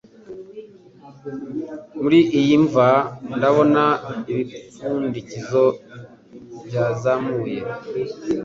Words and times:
muri 2.01 2.19
iyi 2.39 2.55
mva 2.65 2.89
Ndabona 3.35 3.83
ibipfundikizo 4.31 5.63
byazamuye 6.65 7.57